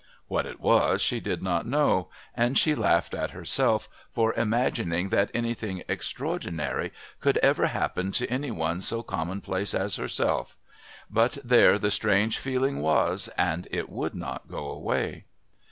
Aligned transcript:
What 0.27 0.47
it 0.47 0.59
was 0.59 0.99
she 0.99 1.19
did 1.19 1.43
not 1.43 1.67
know, 1.67 2.09
and 2.35 2.57
she 2.57 2.73
laughed 2.73 3.13
at 3.13 3.29
herself 3.29 3.87
for 4.09 4.33
imagining 4.33 5.09
that 5.09 5.29
anything 5.31 5.83
extraordinary 5.87 6.91
could 7.19 7.37
ever 7.37 7.67
happen 7.67 8.11
to 8.13 8.25
any 8.27 8.49
one 8.49 8.81
so 8.81 9.03
commonplace 9.03 9.75
as 9.75 9.97
herself, 9.97 10.57
but 11.11 11.37
there 11.43 11.77
the 11.77 11.91
strange 11.91 12.39
feeling 12.39 12.79
was 12.81 13.27
and 13.37 13.67
it 13.69 13.91
would 13.91 14.15
not 14.15 14.47
go 14.47 14.69
away. 14.69 15.25